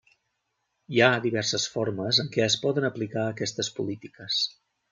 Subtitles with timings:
[0.95, 4.43] Hi ha diverses formes en què es poden aplicar aquestes polítiques.